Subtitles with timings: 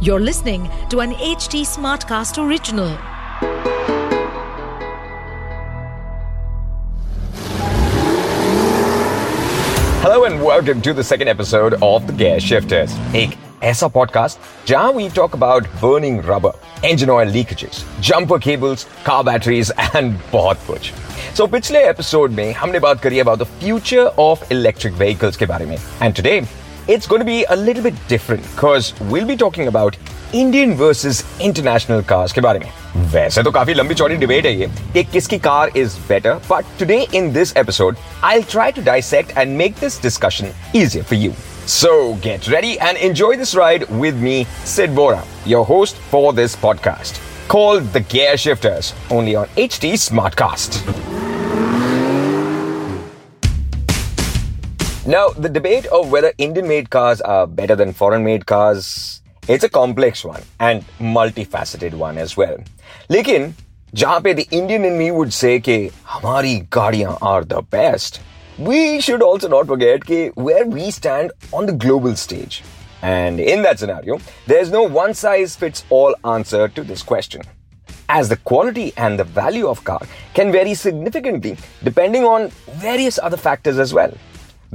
[0.00, 2.98] You're listening to an HT Smartcast original.
[10.02, 14.92] Hello and welcome to the second episode of The Gear Shifters, एक ऐसा podcast जहां
[14.94, 16.52] we talk about burning rubber,
[16.84, 20.90] engine oil leakages, jumper cables, car batteries and बहुत कुछ.
[21.36, 25.66] So पिछले episode में हमने बात करी about the future of electric vehicles के बारे
[25.66, 25.76] में.
[26.00, 26.36] And today
[26.87, 29.97] it's going to be a little bit different because we'll be talking about
[30.33, 32.33] Indian versus international cars.
[32.33, 32.71] के बारे में
[33.11, 36.97] वैसे तो काफी लंबी चौड़ी डिबेट है ये कि किसकी car is better but today
[37.15, 41.31] in this episode I try to dissect and make this discussion easier for you
[41.71, 41.89] So
[42.25, 44.35] get ready and enjoy this ride with me,
[44.73, 45.19] Sid Vohra,
[45.53, 47.19] your host for this podcast
[47.49, 51.16] called The Gear Shifters, only on HT Smartcast.
[55.06, 59.64] Now, the debate of whether Indian made cars are better than foreign made cars it's
[59.64, 62.58] a complex one and multifaceted one as well.
[63.10, 63.54] लेकिन
[63.94, 68.20] जहां पे the Indian in me would say कि हमारी गाड़ियां are the best,
[68.68, 72.62] we should also not forget कि where we stand on the global stage.
[73.02, 77.42] And in that scenario, there's no one size fits all answer to this question.
[78.08, 80.00] As the quality and the value of car
[80.34, 82.50] can vary significantly depending on
[82.88, 84.14] various other factors as well.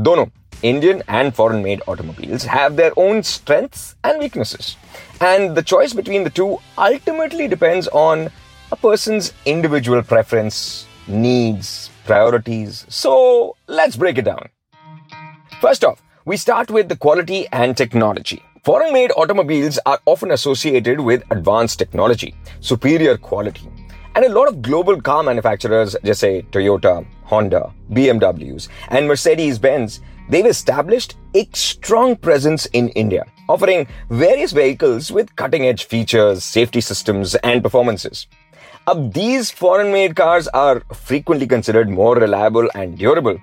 [0.01, 4.77] Dono, Indian and foreign made automobiles have their own strengths and weaknesses.
[5.21, 8.31] And the choice between the two ultimately depends on
[8.71, 12.87] a person's individual preference, needs, priorities.
[12.89, 14.49] So let's break it down.
[15.61, 18.43] First off, we start with the quality and technology.
[18.65, 23.69] Foreign made automobiles are often associated with advanced technology, superior quality,
[24.15, 30.01] and a lot of global car manufacturers, just say Toyota, Honda, BMWs, and Mercedes Benz,
[30.29, 36.83] they've established a strong presence in India, offering various vehicles with cutting edge features, safety
[36.83, 38.27] systems, and performances.
[38.93, 40.77] अब these foreign made cars are
[41.09, 43.41] frequently considered more reliable and durable,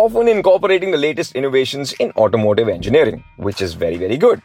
[0.00, 4.40] often incorporating the latest innovations in automotive engineering, which is very, very good.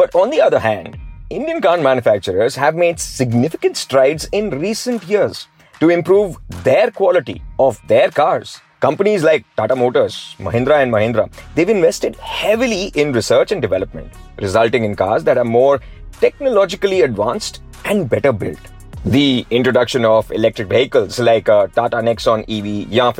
[0.00, 0.98] But on the other hand,
[1.30, 5.46] Indian car manufacturers have made significant strides in recent years
[5.80, 8.60] to improve their quality of their cars.
[8.80, 14.84] Companies like Tata Motors, Mahindra and Mahindra, they've invested heavily in research and development, resulting
[14.84, 15.80] in cars that are more
[16.20, 18.58] technologically advanced and better built.
[19.04, 23.12] The introduction of electric vehicles like uh, Tata Nexon EV, या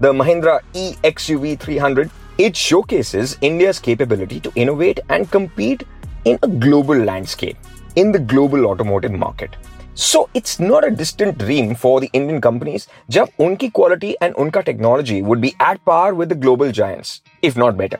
[0.00, 5.84] the Mahindra e-XUV 300, it showcases India's capability to innovate and compete
[6.24, 7.56] in a global landscape,
[7.96, 9.56] in the global automotive market.
[9.98, 14.62] So it's not a distant dream for the Indian companies jab unki quality and unka
[14.62, 17.98] technology would be at par with the global giants, if not better.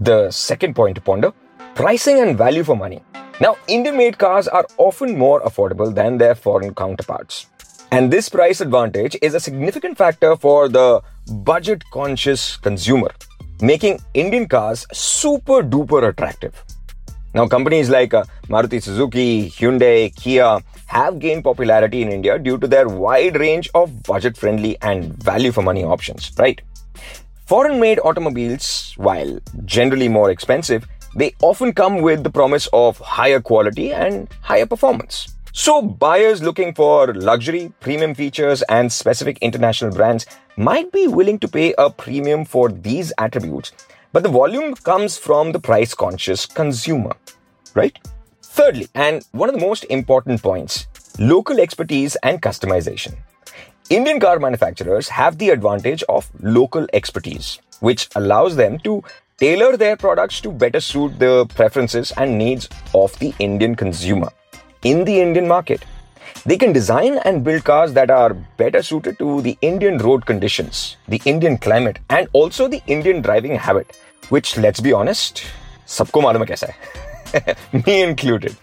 [0.00, 1.34] The second point to ponder
[1.74, 3.02] pricing and value for money.
[3.38, 7.48] Now, Indian made cars are often more affordable than their foreign counterparts.
[7.92, 11.02] And this price advantage is a significant factor for the
[11.50, 13.10] budget conscious consumer,
[13.60, 16.64] making Indian cars super duper attractive.
[17.36, 22.66] Now, companies like uh, Maruti Suzuki, Hyundai, Kia have gained popularity in India due to
[22.66, 26.58] their wide range of budget friendly and value for money options, right?
[27.44, 33.42] Foreign made automobiles, while generally more expensive, they often come with the promise of higher
[33.42, 35.28] quality and higher performance.
[35.52, 40.24] So, buyers looking for luxury, premium features, and specific international brands
[40.56, 43.72] might be willing to pay a premium for these attributes
[44.16, 47.14] but the volume comes from the price conscious consumer,
[47.74, 47.98] right?
[48.40, 50.86] Thirdly, and one of the most important points,
[51.18, 53.16] local expertise and customization.
[53.90, 59.04] Indian car manufacturers have the advantage of local expertise, which allows them to
[59.36, 64.30] tailor their products to better suit the preferences and needs of the Indian consumer
[64.82, 65.84] in the Indian market.
[66.45, 70.97] They can design and build cars that are better suited to the Indian road conditions,
[71.07, 73.95] the Indian climate, and also the Indian driving habit,
[74.29, 75.43] which, let's be honest,
[75.87, 78.55] सबको मालूम है कैसा है me included.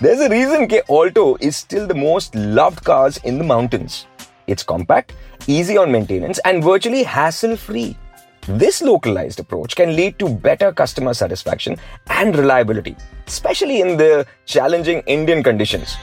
[0.00, 4.06] There's a reason that Alto is still the most loved cars in the mountains.
[4.46, 5.12] It's compact,
[5.46, 7.96] easy on maintenance, and virtually hassle free.
[8.46, 11.76] This localized approach can lead to better customer satisfaction
[12.08, 12.96] and reliability,
[13.26, 15.96] especially in the challenging Indian conditions.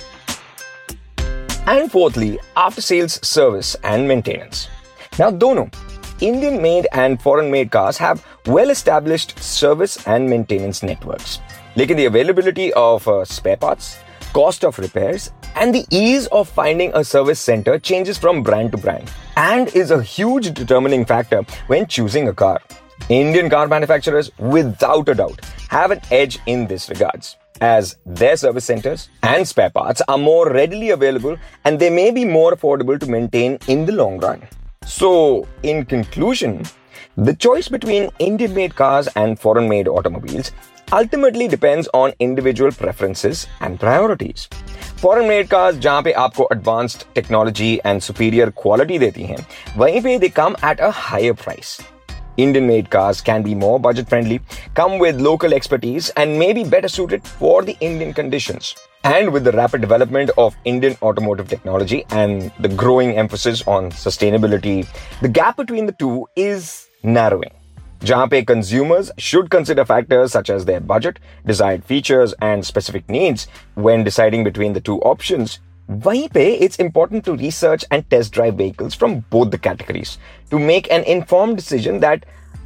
[1.71, 4.69] And fourthly, after sales service and maintenance.
[5.21, 5.71] Now, dono,
[6.21, 11.39] Indian made and foreign made cars have well established service and maintenance networks.
[11.77, 14.01] Lekin the availability of uh, spare parts,
[14.33, 18.77] cost of repairs, and the ease of finding a service center changes from brand to
[18.77, 22.61] brand and is a huge determining factor when choosing a car.
[23.09, 28.66] Indian car manufacturers, without a doubt, have an edge in this regards as their service
[28.66, 33.08] centers and spare parts are more readily available and they may be more affordable to
[33.08, 34.42] maintain in the long run.
[34.86, 36.64] So, in conclusion,
[37.18, 40.52] the choice between Indian made cars and foreign made automobiles
[40.92, 44.50] ultimately depends on individual preferences and priorities.
[45.02, 49.38] Foreign made cars जहां पे आपको advanced technology and superior quality देती हैं
[49.78, 51.78] वहीं पे दे कम at a higher price
[52.38, 54.42] Indian made cars can be more budget friendly,
[54.74, 58.76] come with local expertise, and may be better suited for the Indian conditions.
[59.04, 64.88] And with the rapid development of Indian automotive technology and the growing emphasis on sustainability,
[65.22, 67.54] the gap between the two is narrowing.
[68.04, 73.48] जहां पे consumers should consider factors such as their budget, desired features, and specific needs
[73.76, 75.60] when deciding between the two options.
[75.90, 80.18] वहीं पे it's important to research and test drive vehicles from both the categories
[80.52, 82.24] to make an informed decision that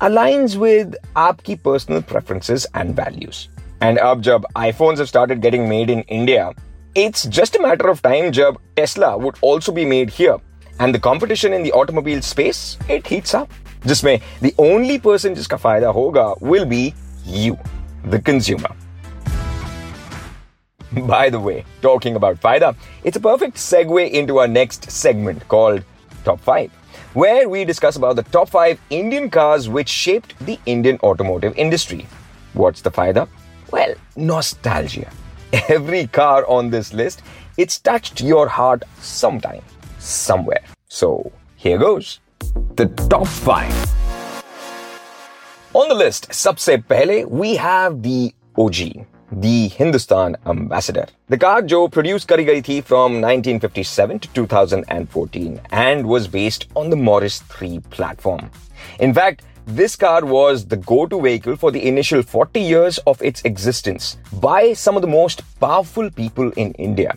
[0.08, 3.42] aligns with आपकी personal preferences and values.
[3.82, 6.46] And अब जब iPhones have started getting made in India,
[6.98, 10.38] it's just a matter of time जब Tesla would also be made here.
[10.80, 13.50] And the competition in the automobile space, it heats up.
[13.86, 16.84] जिसमें the only person जिसका फायदा होगा will be
[17.28, 17.58] you,
[18.14, 18.72] the consumer.
[20.94, 25.84] By the way, talking about Faida, it's a perfect segue into our next segment called
[26.24, 26.72] Top 5,
[27.14, 32.08] where we discuss about the top 5 Indian cars which shaped the Indian automotive industry.
[32.54, 33.28] What's the Faida?
[33.72, 35.12] Well, nostalgia.
[35.70, 37.22] Every car on this list,
[37.58, 39.62] it's touched your heart sometime,
[40.00, 40.64] somewhere.
[40.88, 42.20] So, here goes.
[42.78, 43.86] The top 5.
[45.76, 49.06] On the list, सबसे पहले we have the OG,
[49.41, 51.07] the Hindustan ambassador.
[51.29, 56.91] The car Joe produced Kari Gari Thi from 1957 to 2014 and was based on
[56.91, 58.51] the Morris 3 platform.
[59.01, 63.43] In fact, this car was the go-to vehicle for the initial 40 years of its
[63.43, 67.17] existence by some of the most powerful people in India.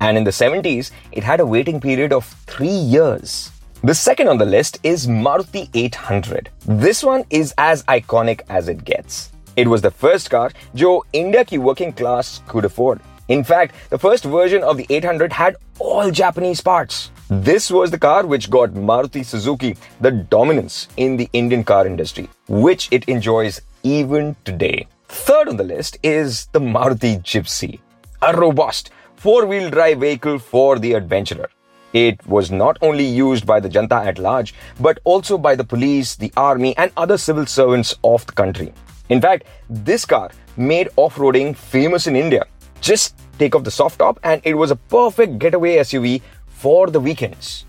[0.00, 3.50] And in the 70s, it had a waiting period of three years.
[3.82, 6.50] The second on the list is Maruti 800.
[6.66, 9.32] This one is as iconic as it gets.
[9.60, 10.48] It was the first car
[10.80, 10.90] जो
[11.20, 13.00] India की working class could afford.
[13.36, 17.10] In fact, the first version of the 800 had all Japanese parts.
[17.46, 22.28] This was the car which got Maruti Suzuki the dominance in the Indian car industry,
[22.66, 24.86] which it enjoys even today.
[25.08, 27.80] Third on the list is the Maruti Gypsy,
[28.22, 31.50] a robust four wheel drive vehicle for the adventurer.
[31.92, 36.16] It was not only used by the Janta at large, but also by the police,
[36.16, 38.74] the army, and other civil servants of the country.
[39.08, 42.44] In fact, this car made off roading famous in India.
[42.80, 47.00] Just take off the soft top, and it was a perfect getaway SUV for the
[47.00, 47.64] weekends.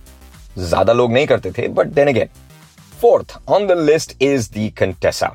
[0.57, 2.30] Zada log nahi karte the, but then again.
[2.75, 5.33] Fourth on the list is the Contessa.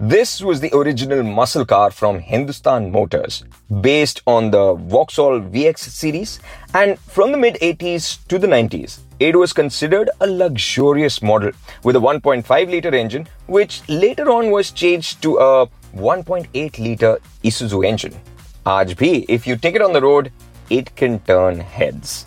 [0.00, 3.44] This was the original muscle car from Hindustan Motors,
[3.80, 6.40] based on the Vauxhall VX series,
[6.74, 11.52] and from the mid 80s to the 90s, it was considered a luxurious model
[11.84, 17.86] with a 1.5 liter engine, which later on was changed to a 1.8 liter Isuzu
[17.86, 18.20] engine.
[18.66, 20.32] Aaj if you take it on the road,
[20.70, 22.26] it can turn heads.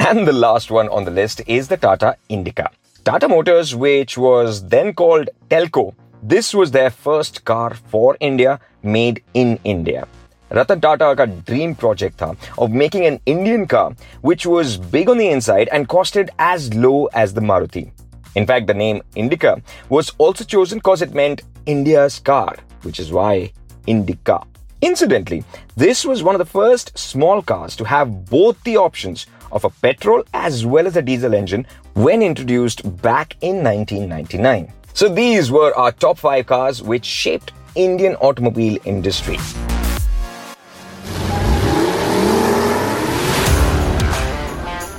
[0.00, 2.70] And the last one on the list is the Tata Indica.
[3.04, 5.94] Tata Motors, which was then called Telco,
[6.26, 10.08] this was their first car for India made in India.
[10.50, 15.28] Ratan ka dream project tha of making an Indian car which was big on the
[15.28, 17.90] inside and costed as low as the Maruti.
[18.34, 23.12] In fact, the name Indica was also chosen because it meant India's car, which is
[23.12, 23.52] why
[23.86, 24.38] Indica.
[24.80, 25.44] Incidentally,
[25.76, 29.70] this was one of the first small cars to have both the options of a
[29.70, 34.72] petrol as well as a diesel engine when introduced back in 1999.
[34.96, 39.38] So these were our top 5 cars which shaped Indian automobile industry.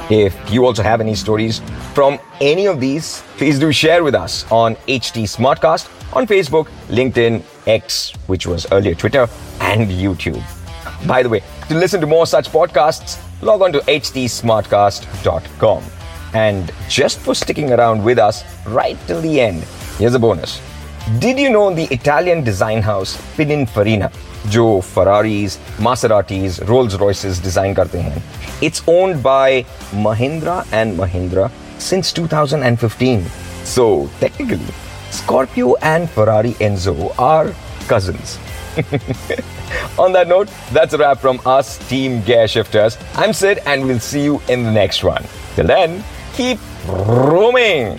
[0.10, 1.62] If you also have any stories
[1.94, 7.42] from any of these, please do share with us on HT Smartcast on Facebook, LinkedIn,
[7.66, 9.30] X, which was earlier Twitter,
[9.62, 10.44] and YouTube.
[11.08, 15.84] By the way, to listen to more such podcasts, log on to htsmartcast.com.
[16.34, 19.66] And just for sticking around with us right till the end,
[19.99, 20.61] Here's a bonus.
[21.19, 24.11] Did you know the Italian design house Pininfarina,
[24.49, 28.23] जो Ferraris, Maseratis, Rolls Royces design करते हैं,
[28.61, 33.25] it's owned by Mahindra and Mahindra since 2015.
[33.65, 34.73] So technically,
[35.11, 37.53] Scorpio and Ferrari Enzo are
[37.89, 38.39] cousins.
[39.99, 42.97] On that note, that's a wrap from us, Team Gear Shifters.
[43.15, 45.25] I'm Sid, and we'll see you in the next one.
[45.57, 47.99] Till then, keep roaming.